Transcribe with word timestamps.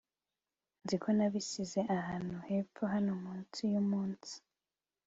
nzi 0.83 0.95
ko 1.01 1.07
nabisize 1.17 1.79
ahantu 1.97 2.35
hepfo 2.47 2.83
hano 2.93 3.11
munsi 3.23 3.61
yo 3.73 3.81
munsi 3.91 4.33